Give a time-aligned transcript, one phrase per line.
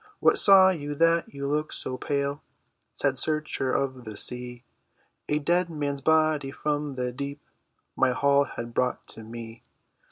[0.19, 2.41] "What saw you that you look so pale,
[2.91, 4.63] Sad searcher of the sea?"
[5.29, 7.39] "A dead man's body from the deep
[7.95, 9.61] My haul had brought to me!"